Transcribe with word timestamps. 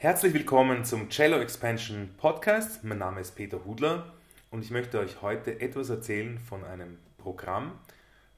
Herzlich 0.00 0.32
willkommen 0.32 0.84
zum 0.84 1.10
Cello 1.10 1.38
Expansion 1.38 2.08
Podcast. 2.16 2.82
Mein 2.82 2.98
Name 2.98 3.20
ist 3.20 3.32
Peter 3.32 3.64
Hudler 3.66 4.12
und 4.50 4.64
ich 4.64 4.70
möchte 4.70 4.98
euch 4.98 5.20
heute 5.20 5.60
etwas 5.60 5.90
erzählen 5.90 6.38
von 6.38 6.64
einem 6.64 6.98
Programm, 7.18 7.72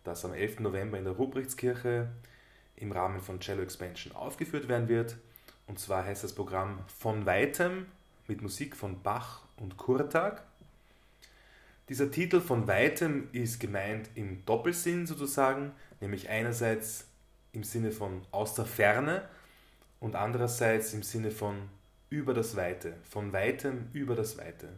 das 0.02 0.24
am 0.24 0.34
11. 0.34 0.60
November 0.60 0.98
in 0.98 1.04
der 1.04 1.12
Ruprechtskirche 1.12 2.08
im 2.74 2.90
Rahmen 2.90 3.20
von 3.20 3.38
Cello 3.38 3.62
Expansion 3.62 4.14
aufgeführt 4.16 4.68
werden 4.68 4.88
wird. 4.88 5.16
Und 5.68 5.78
zwar 5.78 6.04
heißt 6.04 6.24
das 6.24 6.34
Programm 6.34 6.80
Von 6.88 7.24
Weitem 7.24 7.86
mit 8.26 8.42
Musik 8.42 8.74
von 8.74 9.00
Bach 9.02 9.42
und 9.56 9.76
Kurtag. 9.76 10.42
Dieser 11.90 12.08
Titel 12.08 12.40
von 12.40 12.68
Weitem 12.68 13.26
ist 13.32 13.58
gemeint 13.58 14.10
im 14.14 14.44
Doppelsinn 14.46 15.08
sozusagen, 15.08 15.72
nämlich 16.00 16.28
einerseits 16.28 17.08
im 17.52 17.64
Sinne 17.64 17.90
von 17.90 18.22
aus 18.30 18.54
der 18.54 18.64
Ferne 18.64 19.28
und 19.98 20.14
andererseits 20.14 20.94
im 20.94 21.02
Sinne 21.02 21.32
von 21.32 21.68
über 22.08 22.32
das 22.32 22.54
Weite, 22.54 22.94
von 23.10 23.32
weitem 23.32 23.88
über 23.92 24.14
das 24.14 24.38
Weite. 24.38 24.68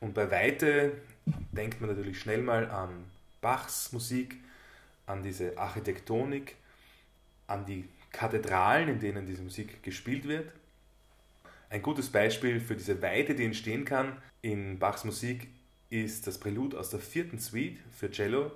Und 0.00 0.14
bei 0.14 0.30
Weite 0.30 0.92
denkt 1.52 1.82
man 1.82 1.90
natürlich 1.90 2.18
schnell 2.18 2.40
mal 2.40 2.70
an 2.70 3.04
Bachs 3.42 3.92
Musik, 3.92 4.36
an 5.04 5.22
diese 5.22 5.58
Architektonik, 5.58 6.56
an 7.48 7.66
die 7.66 7.86
Kathedralen, 8.12 8.88
in 8.88 8.98
denen 8.98 9.26
diese 9.26 9.42
Musik 9.42 9.82
gespielt 9.82 10.26
wird. 10.26 10.50
Ein 11.68 11.82
gutes 11.82 12.08
Beispiel 12.08 12.60
für 12.60 12.76
diese 12.76 13.02
Weite, 13.02 13.34
die 13.34 13.44
entstehen 13.44 13.84
kann 13.84 14.16
in 14.40 14.78
Bachs 14.78 15.04
Musik, 15.04 15.48
ist 16.02 16.26
das 16.26 16.38
Prälud 16.38 16.74
aus 16.74 16.90
der 16.90 17.00
vierten 17.00 17.38
Suite 17.38 17.78
für 17.92 18.10
Cello, 18.10 18.50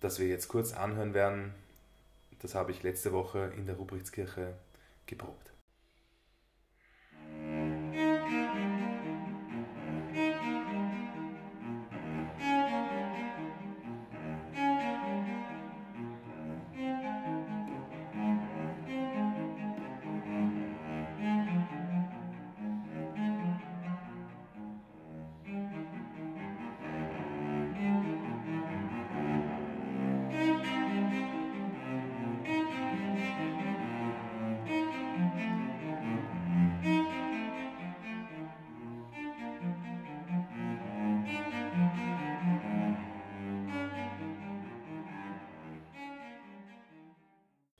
das 0.00 0.18
wir 0.18 0.28
jetzt 0.28 0.48
kurz 0.48 0.72
anhören 0.72 1.14
werden 1.14 1.52
das 2.40 2.54
habe 2.54 2.72
ich 2.72 2.82
letzte 2.82 3.12
Woche 3.12 3.52
in 3.56 3.66
der 3.66 3.76
Rubrichtskirche 3.76 4.54
geprobt. 5.06 5.47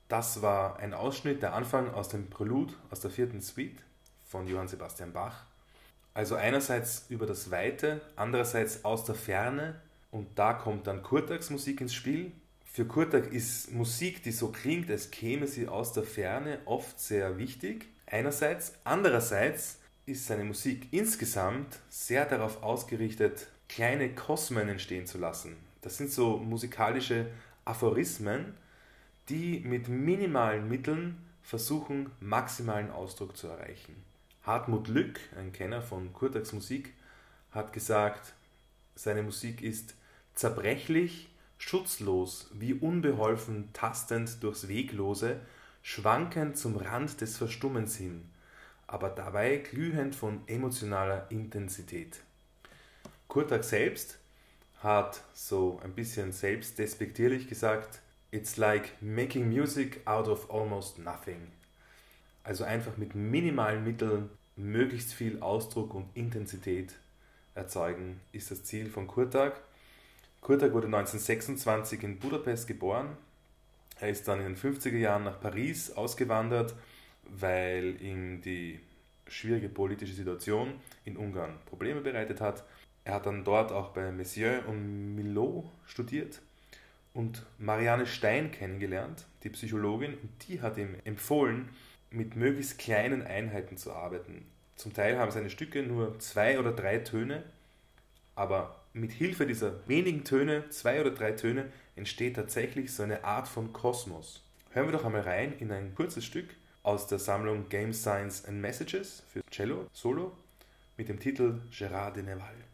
Das 0.08 0.40
war 0.40 0.78
ein 0.78 0.94
Ausschnitt, 0.94 1.42
der 1.42 1.52
Anfang 1.52 1.92
aus 1.92 2.08
dem 2.08 2.30
Prelude 2.30 2.72
aus 2.90 3.00
der 3.00 3.10
vierten 3.10 3.42
Suite 3.42 3.82
von 4.24 4.46
Johann 4.46 4.68
Sebastian 4.68 5.12
Bach. 5.12 5.44
Also 6.14 6.34
einerseits 6.34 7.04
über 7.10 7.26
das 7.26 7.50
Weite, 7.50 8.00
andererseits 8.16 8.84
aus 8.84 9.04
der 9.04 9.14
Ferne 9.14 9.80
und 10.10 10.38
da 10.38 10.54
kommt 10.54 10.86
dann 10.86 11.02
Kurtags 11.02 11.50
Musik 11.50 11.82
ins 11.82 11.94
Spiel. 11.94 12.32
Für 12.64 12.86
Kurtag 12.86 13.32
ist 13.32 13.72
Musik, 13.72 14.22
die 14.22 14.32
so 14.32 14.48
klingt, 14.48 14.90
als 14.90 15.10
käme 15.10 15.46
sie 15.46 15.68
aus 15.68 15.92
der 15.92 16.04
Ferne, 16.04 16.60
oft 16.64 16.98
sehr 16.98 17.36
wichtig. 17.36 17.86
Einerseits, 18.06 18.72
andererseits 18.84 19.78
ist 20.06 20.26
seine 20.26 20.44
Musik 20.44 20.88
insgesamt 20.91 21.80
sehr 21.91 22.24
darauf 22.24 22.62
ausgerichtet, 22.62 23.48
kleine 23.68 24.14
Kosmen 24.14 24.68
entstehen 24.68 25.06
zu 25.06 25.18
lassen. 25.18 25.56
Das 25.82 25.98
sind 25.98 26.10
so 26.10 26.38
musikalische 26.38 27.26
Aphorismen, 27.66 28.54
die 29.28 29.61
mit 29.61 29.89
minimalen 29.89 30.69
Mitteln 30.69 31.16
versuchen, 31.43 32.11
maximalen 32.21 32.91
Ausdruck 32.91 33.37
zu 33.37 33.49
erreichen. 33.49 33.94
Hartmut 34.43 34.89
Lück, 34.89 35.21
ein 35.37 35.53
Kenner 35.53 35.83
von 35.83 36.12
Kurtags 36.12 36.53
Musik, 36.53 36.94
hat 37.50 37.72
gesagt, 37.72 38.34
seine 38.94 39.22
Musik 39.22 39.62
ist 39.62 39.94
zerbrechlich, 40.34 41.28
schutzlos, 41.59 42.50
wie 42.53 42.75
unbeholfen 42.75 43.71
tastend 43.72 44.43
durchs 44.43 44.69
Weglose, 44.69 45.41
schwankend 45.83 46.56
zum 46.56 46.77
Rand 46.77 47.21
des 47.21 47.37
Verstummens 47.37 47.97
hin, 47.97 48.28
aber 48.87 49.10
dabei 49.10 49.59
glühend 49.59 50.15
von 50.15 50.41
emotionaler 50.47 51.31
Intensität. 51.31 52.21
Kurtag 53.27 53.65
selbst 53.65 54.19
hat 54.83 55.22
so 55.34 55.81
ein 55.83 55.93
bisschen 55.93 56.33
selbstdespektierlich 56.33 57.49
gesagt, 57.49 58.00
It's 58.31 58.59
like 58.59 59.00
making 59.00 59.49
music 59.49 60.03
out 60.06 60.28
of 60.28 60.50
almost 60.50 60.99
nothing. 60.99 61.50
Also 62.44 62.65
einfach 62.65 62.99
mit 62.99 63.15
minimalen 63.15 63.84
Mitteln 63.84 64.28
möglichst 64.55 65.15
viel 65.15 65.41
Ausdruck 65.41 65.94
und 65.94 66.15
Intensität 66.15 66.93
erzeugen, 67.55 68.21
ist 68.33 68.50
das 68.50 68.65
Ziel 68.65 68.91
von 68.91 69.06
Kurtag. 69.06 69.59
Kurtag 70.43 70.75
wurde 70.75 70.89
1926 70.89 72.03
in 72.03 72.19
Budapest 72.19 72.66
geboren. 72.66 73.16
Er 73.99 74.11
ist 74.11 74.28
dann 74.28 74.41
in 74.41 74.55
den 74.55 74.56
50er 74.56 74.99
Jahren 74.99 75.25
nach 75.25 75.41
Paris 75.41 75.93
ausgewandert, 75.93 76.75
weil 77.22 77.97
ihm 78.03 78.43
die 78.43 78.78
schwierige 79.27 79.71
politische 79.71 80.12
Situation 80.12 80.75
in 81.06 81.16
Ungarn 81.16 81.55
Probleme 81.65 82.03
bereitet 82.03 82.43
hat. 82.43 82.62
Er 83.05 83.15
hat 83.15 83.25
dann 83.25 83.43
dort 83.43 83.72
auch 83.72 83.89
bei 83.95 84.12
Messier 84.12 84.65
und 84.69 85.15
Milot 85.15 85.65
studiert 85.87 86.43
und 87.18 87.42
Marianne 87.58 88.06
Stein 88.06 88.52
kennengelernt, 88.52 89.26
die 89.42 89.48
Psychologin, 89.48 90.14
und 90.14 90.30
die 90.46 90.62
hat 90.62 90.78
ihm 90.78 90.94
empfohlen, 91.04 91.68
mit 92.12 92.36
möglichst 92.36 92.78
kleinen 92.78 93.22
Einheiten 93.26 93.76
zu 93.76 93.92
arbeiten. 93.92 94.46
Zum 94.76 94.94
Teil 94.94 95.18
haben 95.18 95.32
seine 95.32 95.50
Stücke 95.50 95.82
nur 95.82 96.20
zwei 96.20 96.60
oder 96.60 96.70
drei 96.70 96.98
Töne, 96.98 97.42
aber 98.36 98.84
mit 98.92 99.10
Hilfe 99.10 99.46
dieser 99.46 99.80
wenigen 99.88 100.22
Töne, 100.22 100.68
zwei 100.70 101.00
oder 101.00 101.10
drei 101.10 101.32
Töne, 101.32 101.72
entsteht 101.96 102.36
tatsächlich 102.36 102.94
so 102.94 103.02
eine 103.02 103.24
Art 103.24 103.48
von 103.48 103.72
Kosmos. 103.72 104.44
Hören 104.70 104.86
wir 104.86 104.92
doch 104.92 105.04
einmal 105.04 105.22
rein 105.22 105.54
in 105.58 105.72
ein 105.72 105.96
kurzes 105.96 106.24
Stück 106.24 106.54
aus 106.84 107.08
der 107.08 107.18
Sammlung 107.18 107.68
Game 107.68 107.92
Science 107.92 108.44
and 108.44 108.60
Messages 108.60 109.24
für 109.32 109.40
Cello 109.50 109.88
Solo 109.92 110.30
mit 110.96 111.08
dem 111.08 111.18
Titel 111.18 111.62
Gérard 111.72 112.12
de 112.12 112.22
Neval. 112.22 112.67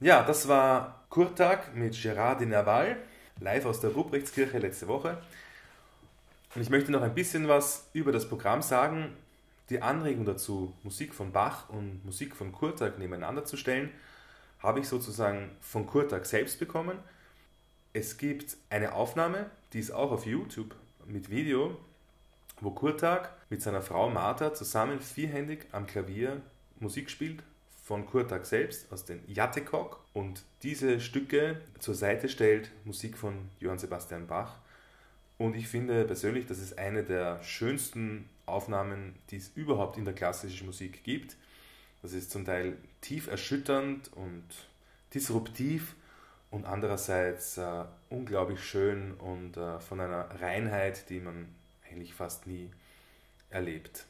Ja, 0.00 0.22
das 0.22 0.46
war 0.46 1.04
Kurtag 1.08 1.74
mit 1.74 2.00
Gerard 2.00 2.38
de 2.38 2.46
Nerval, 2.46 2.98
live 3.40 3.66
aus 3.66 3.80
der 3.80 3.90
Ruprechtskirche 3.90 4.58
letzte 4.58 4.86
Woche. 4.86 5.20
Und 6.54 6.62
ich 6.62 6.70
möchte 6.70 6.92
noch 6.92 7.02
ein 7.02 7.16
bisschen 7.16 7.48
was 7.48 7.88
über 7.94 8.12
das 8.12 8.28
Programm 8.28 8.62
sagen. 8.62 9.16
Die 9.70 9.82
Anregung 9.82 10.24
dazu, 10.24 10.72
Musik 10.84 11.12
von 11.12 11.32
Bach 11.32 11.68
und 11.70 12.04
Musik 12.04 12.36
von 12.36 12.52
Kurtag 12.52 13.00
nebeneinander 13.00 13.44
zu 13.44 13.56
stellen, 13.56 13.90
habe 14.60 14.78
ich 14.78 14.86
sozusagen 14.86 15.50
von 15.60 15.84
Kurtag 15.84 16.26
selbst 16.26 16.60
bekommen. 16.60 16.96
Es 17.92 18.18
gibt 18.18 18.56
eine 18.70 18.92
Aufnahme, 18.92 19.50
die 19.72 19.80
ist 19.80 19.90
auch 19.90 20.12
auf 20.12 20.26
YouTube 20.26 20.76
mit 21.06 21.28
Video, 21.28 21.76
wo 22.60 22.70
Kurtag 22.70 23.32
mit 23.50 23.62
seiner 23.62 23.82
Frau 23.82 24.08
Martha 24.08 24.54
zusammen 24.54 25.00
vierhändig 25.00 25.66
am 25.72 25.88
Klavier 25.88 26.40
Musik 26.78 27.10
spielt 27.10 27.42
von 27.88 28.04
Kurtag 28.04 28.44
selbst 28.44 28.92
aus 28.92 29.06
den 29.06 29.22
Jattekok 29.26 30.04
und 30.12 30.44
diese 30.62 31.00
Stücke 31.00 31.58
zur 31.78 31.94
Seite 31.94 32.28
stellt 32.28 32.70
Musik 32.84 33.16
von 33.16 33.48
Johann 33.60 33.78
Sebastian 33.78 34.26
Bach. 34.26 34.56
Und 35.38 35.56
ich 35.56 35.68
finde 35.68 36.04
persönlich, 36.04 36.44
das 36.44 36.58
ist 36.58 36.78
eine 36.78 37.02
der 37.02 37.42
schönsten 37.42 38.28
Aufnahmen, 38.44 39.14
die 39.30 39.36
es 39.36 39.52
überhaupt 39.54 39.96
in 39.96 40.04
der 40.04 40.12
klassischen 40.12 40.66
Musik 40.66 41.02
gibt. 41.02 41.38
Das 42.02 42.12
ist 42.12 42.30
zum 42.30 42.44
Teil 42.44 42.76
tief 43.00 43.26
erschütternd 43.26 44.10
und 44.14 44.44
disruptiv 45.14 45.96
und 46.50 46.66
andererseits 46.66 47.56
äh, 47.56 47.84
unglaublich 48.10 48.62
schön 48.62 49.14
und 49.14 49.56
äh, 49.56 49.80
von 49.80 50.00
einer 50.00 50.28
Reinheit, 50.42 51.08
die 51.08 51.20
man 51.20 51.48
eigentlich 51.90 52.12
fast 52.12 52.46
nie 52.46 52.70
erlebt. 53.48 54.04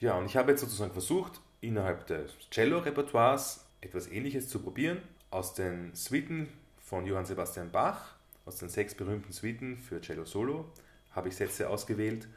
Ja, 0.00 0.16
und 0.16 0.24
ich 0.24 0.38
habe 0.38 0.52
jetzt 0.52 0.62
sozusagen 0.62 0.92
versucht, 0.92 1.42
innerhalb 1.66 2.06
des 2.06 2.32
Cello-Repertoires 2.50 3.64
etwas 3.80 4.08
Ähnliches 4.08 4.48
zu 4.48 4.60
probieren. 4.60 4.98
Aus 5.30 5.54
den 5.54 5.94
Suiten 5.94 6.48
von 6.80 7.06
Johann 7.06 7.26
Sebastian 7.26 7.70
Bach, 7.70 8.14
aus 8.46 8.58
den 8.58 8.68
sechs 8.68 8.94
berühmten 8.94 9.32
Suiten 9.32 9.76
für 9.78 10.00
Cello 10.00 10.24
Solo, 10.24 10.70
habe 11.12 11.28
ich 11.28 11.36
Sätze 11.36 11.68
ausgewählt 11.68 12.28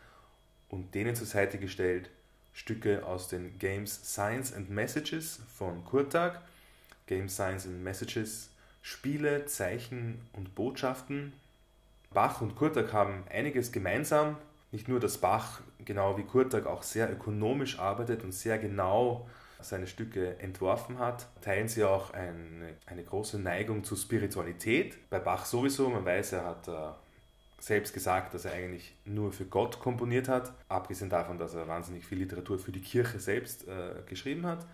und 0.70 0.96
denen 0.96 1.16
zur 1.16 1.28
Seite 1.28 1.58
gestellt 1.58 2.10
Stücke 2.54 3.06
aus 3.06 3.28
den 3.28 3.60
Games 3.60 3.94
Science 4.04 4.52
and 4.52 4.70
Messages 4.72 5.40
von 5.56 5.86
Kurtag. 5.86 6.42
Games 7.06 7.36
Science 7.36 7.68
and 7.68 7.84
Messages, 7.84 8.50
Spiele, 8.82 9.46
Zeichen 9.46 10.22
und 10.34 10.56
Botschaften. 10.56 11.34
Bach 12.12 12.42
und 12.42 12.56
Kurtag 12.56 12.94
haben 12.94 13.24
einiges 13.30 13.72
gemeinsam. 13.72 14.38
Nicht 14.72 14.88
nur, 14.88 15.00
dass 15.00 15.18
Bach 15.18 15.62
genau 15.84 16.18
wie 16.18 16.24
Kurtag 16.24 16.66
auch 16.66 16.84
sehr 16.84 17.12
ökonomisch 17.12 17.80
arbeitet 17.80 18.24
und 18.24 18.34
sehr 18.34 18.58
genau 18.58 19.28
seine 19.62 19.88
Stücke 19.88 20.40
entworfen 20.40 21.00
hat, 21.00 21.28
teilen 21.42 21.68
sie 21.68 21.84
auch 21.84 22.12
eine, 22.14 22.76
eine 22.86 23.04
große 23.04 23.40
Neigung 23.40 23.84
zur 23.84 23.98
Spiritualität. 23.98 25.10
Bei 25.10 25.20
Bach 25.20 25.46
sowieso, 25.46 25.90
man 25.90 26.06
weiß, 26.06 26.34
er 26.34 26.46
hat 26.46 26.68
äh, 26.68 26.72
selbst 27.60 27.94
gesagt, 27.94 28.34
dass 28.34 28.46
er 28.46 28.54
eigentlich 28.54 28.94
nur 29.06 29.32
für 29.32 29.46
Gott 29.46 29.80
komponiert 29.80 30.28
hat, 30.28 30.54
abgesehen 30.70 31.10
davon, 31.10 31.38
dass 31.38 31.56
er 31.56 31.68
wahnsinnig 31.68 32.06
viel 32.06 32.20
Literatur 32.20 32.60
für 32.60 32.72
die 32.72 32.82
Kirche 32.82 33.20
selbst 33.20 33.68
äh, 33.68 33.96
geschrieben 34.06 34.46
hat. 34.46 34.66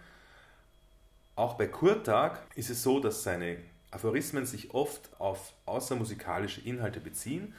Auch 1.36 1.56
bei 1.56 1.68
Kurtag 1.68 2.42
ist 2.56 2.69
es 2.69 2.84
so, 2.84 3.00
dass 3.00 3.24
seine 3.24 3.57
Aphorismen 3.92 4.45
sich 4.45 4.74
oft 4.74 5.10
auf 5.19 5.54
außermusikalische 5.66 6.62
Inhalte 6.62 7.00
beziehen, 7.00 7.54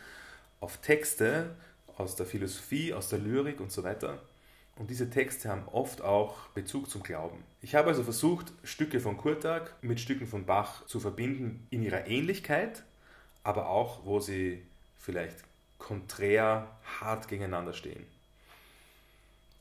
auf 0.60 0.78
Texte 0.78 1.54
aus 1.96 2.16
der 2.16 2.26
Philosophie, 2.26 2.92
aus 2.92 3.08
der 3.08 3.18
Lyrik 3.18 3.60
und 3.60 3.72
so 3.72 3.82
weiter. 3.82 4.20
Und 4.76 4.90
diese 4.90 5.08
Texte 5.08 5.48
haben 5.48 5.68
oft 5.68 6.02
auch 6.02 6.48
Bezug 6.48 6.90
zum 6.90 7.02
Glauben. 7.02 7.44
Ich 7.62 7.74
habe 7.74 7.88
also 7.88 8.02
versucht, 8.02 8.52
Stücke 8.64 8.98
von 8.98 9.16
Kurtag 9.16 9.72
mit 9.82 10.00
Stücken 10.00 10.26
von 10.26 10.46
Bach 10.46 10.84
zu 10.86 10.98
verbinden 10.98 11.66
in 11.70 11.82
ihrer 11.82 12.06
Ähnlichkeit, 12.06 12.82
aber 13.44 13.68
auch, 13.68 14.04
wo 14.04 14.18
sie 14.18 14.62
vielleicht 14.98 15.36
konträr 15.78 16.68
hart 17.00 17.28
gegeneinander 17.28 17.72
stehen. 17.72 18.04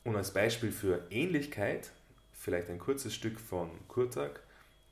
Und 0.02 0.16
als 0.16 0.32
Beispiel 0.32 0.72
für 0.72 1.06
Ähnlichkeit 1.10 1.90
vielleicht 2.32 2.68
ein 2.68 2.78
kurzes 2.78 3.14
Stück 3.14 3.38
von 3.38 3.70
Kurtag, 3.88 4.40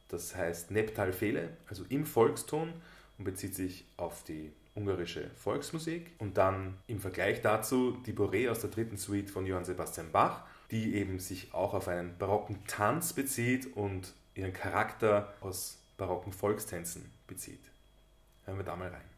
das 0.09 0.37
heißt 0.37 0.71
Neptal 0.71 1.12
Fele, 1.12 1.50
also 1.69 1.85
im 1.89 2.06
Volkston 2.06 2.73
und 3.19 3.25
bezieht 3.25 3.55
sich 3.55 3.85
auf 3.97 4.23
die 4.25 4.53
ungarische 4.74 5.30
Volksmusik 5.36 6.12
und 6.19 6.38
dann 6.38 6.78
im 6.86 6.98
Vergleich 6.98 7.42
dazu 7.42 7.98
die 8.06 8.12
Boree 8.12 8.48
aus 8.48 8.60
der 8.60 8.70
dritten 8.70 8.96
Suite 8.96 9.30
von 9.30 9.46
Johann 9.46 9.64
Sebastian 9.64 10.10
Bach, 10.10 10.44
die 10.70 10.94
eben 10.94 11.19
sich 11.19 11.52
auch 11.52 11.74
auf 11.74 11.88
einen 11.88 12.16
barocken 12.19 12.64
Tanz 12.66 13.12
bezieht 13.12 13.76
und 13.76 14.14
ihren 14.34 14.52
Charakter 14.52 15.34
aus 15.40 15.78
barocken 15.98 16.32
Volkstänzen 16.32 17.10
bezieht. 17.26 17.70
Hören 18.44 18.58
wir 18.58 18.64
da 18.64 18.76
mal 18.76 18.88
rein. 18.88 19.12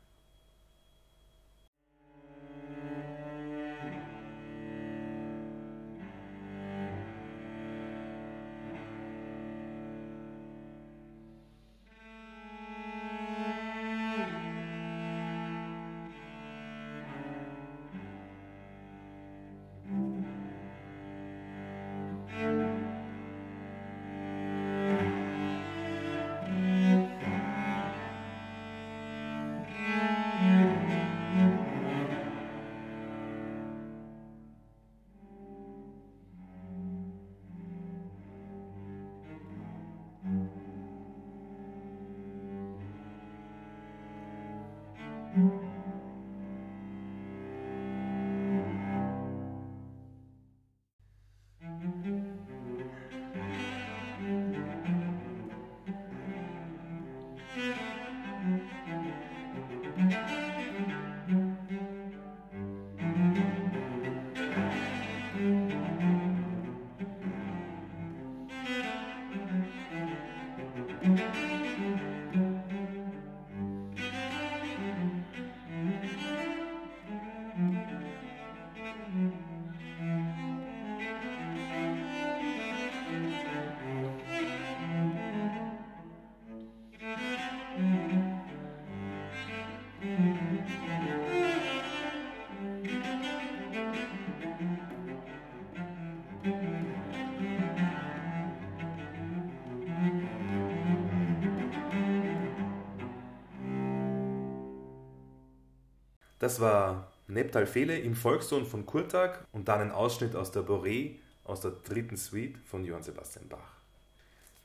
Das 106.45 106.61
war 106.61 107.11
Neptal 107.27 107.67
Fele 107.67 107.99
im 107.99 108.15
Volkston 108.15 108.67
von 108.67 108.85
Kurtag 108.85 109.47
und 109.53 109.67
dann 109.69 109.81
ein 109.81 109.91
Ausschnitt 109.91 110.37
aus 110.37 110.53
der 110.53 110.61
Boree 110.61 111.13
aus 111.43 111.63
der 111.63 111.71
dritten 111.71 112.19
Suite 112.19 112.59
von 112.67 112.85
Johann 112.85 113.03
Sebastian 113.03 113.49
Bach. 113.49 113.73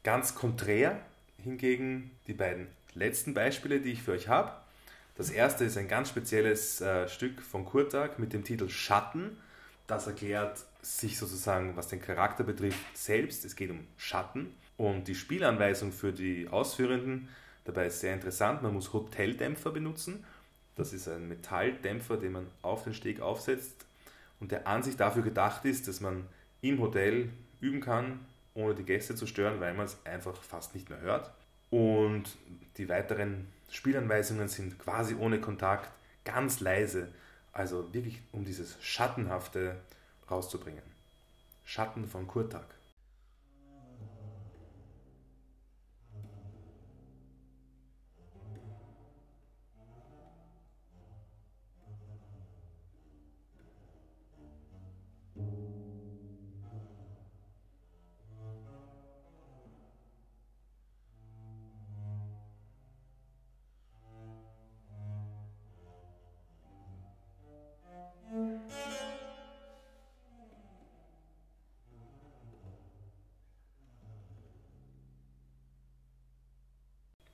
Ganz 0.04 0.36
konträr 0.36 1.00
hingegen 1.42 2.12
die 2.28 2.34
beiden 2.34 2.68
letzten 2.96 3.34
Beispiele, 3.34 3.80
die 3.80 3.94
ich 3.94 4.04
für 4.04 4.12
euch 4.12 4.28
habe. 4.28 4.52
Das 5.16 5.30
erste 5.30 5.64
ist 5.64 5.78
ein 5.78 5.88
ganz 5.88 6.10
spezielles 6.10 6.82
äh, 6.82 7.08
Stück 7.08 7.42
von 7.42 7.64
Kurtag 7.64 8.20
mit 8.20 8.34
dem 8.34 8.44
Titel 8.44 8.68
Schatten. 8.68 9.38
Das 9.88 10.06
erklärt 10.06 10.66
sich 10.82 11.18
sozusagen, 11.18 11.78
was 11.78 11.88
den 11.88 12.02
Charakter 12.02 12.44
betrifft, 12.44 12.78
selbst. 12.94 13.46
Es 13.46 13.56
geht 13.56 13.72
um 13.72 13.88
Schatten. 13.96 14.54
Und 14.76 15.08
die 15.08 15.16
Spielanweisung 15.16 15.94
für 15.94 16.12
die 16.12 16.50
Ausführenden 16.50 17.30
dabei 17.64 17.86
ist 17.86 18.02
sehr 18.02 18.14
interessant. 18.14 18.64
Man 18.64 18.74
muss 18.74 18.92
Hoteldämpfer 18.92 19.72
benutzen 19.72 20.26
das 20.76 20.94
ist 20.94 21.08
ein 21.08 21.28
Metalldämpfer, 21.28 22.18
den 22.18 22.34
man 22.34 22.48
auf 22.62 22.84
den 22.84 22.94
Steg 22.94 23.22
aufsetzt 23.22 23.86
und 24.40 24.52
der 24.52 24.68
an 24.68 24.84
sich 24.84 24.96
dafür 24.96 25.24
gedacht 25.24 25.66
ist, 25.66 25.88
dass 25.88 26.00
man 26.00 26.26
im 26.62 26.80
Hotel 26.80 27.30
üben 27.60 27.82
kann, 27.82 28.20
ohne 28.54 28.76
die 28.76 28.84
Gäste 28.84 29.16
zu 29.16 29.28
stören, 29.28 29.60
weil 29.60 29.74
man 29.74 29.86
es 29.86 29.98
einfach 30.06 30.42
fast 30.42 30.76
nicht 30.76 30.90
mehr 30.90 31.02
hört. 31.02 31.32
Und 31.70 32.24
die 32.78 32.90
weiteren 32.90 33.48
Spielanweisungen 33.70 34.48
sind 34.48 34.80
quasi 34.80 35.16
ohne 35.16 35.40
Kontakt, 35.40 35.92
ganz 36.26 36.60
leise. 36.60 37.10
Also 37.52 37.94
wirklich 37.94 38.22
um 38.32 38.46
dieses 38.46 38.76
Schattenhafte 38.82 39.76
rauszubringen. 40.30 40.84
Schatten 41.66 42.08
von 42.08 42.28
Kurtag. 42.28 42.66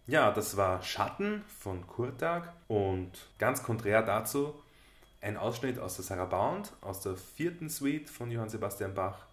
Ja, 0.08 0.32
das 0.32 0.56
war 0.56 0.84
Schatten 0.84 1.44
von 1.48 1.88
Kurtag 1.88 2.54
und 2.68 3.12
ganz 3.40 3.64
konträr 3.64 4.04
dazu 4.04 4.54
ein 5.20 5.38
Ausschnitt 5.38 5.80
aus 5.80 5.96
der 5.96 6.06
Sarah 6.06 6.26
Bound, 6.26 6.72
aus 6.82 7.02
der 7.02 7.16
vierten 7.16 7.68
Suite 7.68 8.12
von 8.12 8.30
Johann 8.30 8.50
Sebastian 8.50 8.94
Bach. 8.94 9.26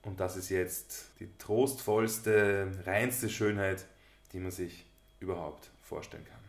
Und 0.00 0.20
das 0.20 0.38
ist 0.38 0.48
jetzt 0.48 1.10
die 1.20 1.28
trostvollste, 1.36 2.72
reinste 2.86 3.28
Schönheit, 3.28 3.84
die 4.32 4.38
man 4.38 4.50
sich 4.50 4.86
überhaupt 5.20 5.68
vorstellen 5.82 6.24
kann. 6.24 6.45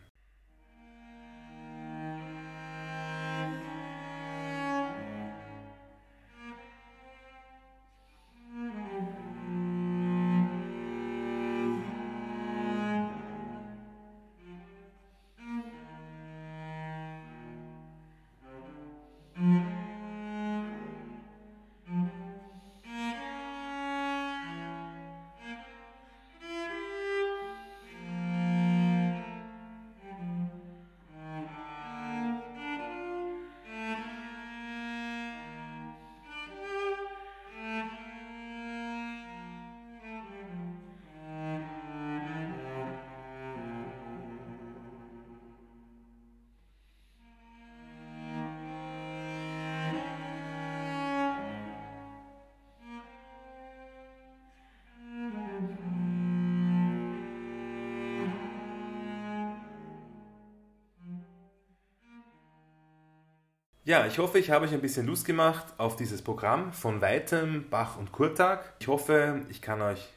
Ja, 63.88 64.04
ich 64.04 64.18
hoffe, 64.18 64.38
ich 64.38 64.50
habe 64.50 64.66
euch 64.66 64.74
ein 64.74 64.82
bisschen 64.82 65.06
Lust 65.06 65.24
gemacht 65.24 65.64
auf 65.78 65.96
dieses 65.96 66.20
Programm 66.20 66.74
von 66.74 67.00
Weitem, 67.00 67.70
Bach 67.70 67.96
und 67.96 68.12
Kurtag. 68.12 68.74
Ich 68.80 68.86
hoffe, 68.86 69.40
ich 69.48 69.62
kann 69.62 69.80
euch 69.80 70.10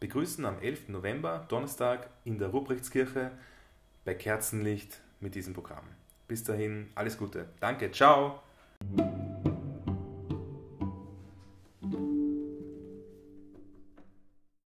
begrüßen 0.00 0.44
am 0.44 0.58
11. 0.60 0.88
November, 0.88 1.46
Donnerstag, 1.46 2.10
in 2.24 2.38
der 2.38 2.48
Ruprechtskirche 2.48 3.30
bei 4.04 4.14
Kerzenlicht 4.14 4.98
mit 5.20 5.36
diesem 5.36 5.54
Programm. 5.54 5.84
Bis 6.26 6.42
dahin, 6.42 6.88
alles 6.96 7.16
Gute. 7.16 7.46
Danke, 7.60 7.92
ciao. 7.92 8.42